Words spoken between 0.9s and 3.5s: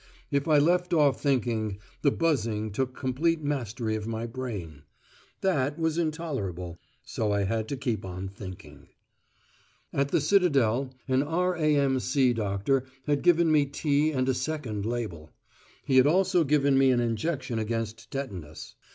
off thinking, the buzzing took complete